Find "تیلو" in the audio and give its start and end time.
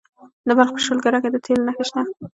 1.45-1.63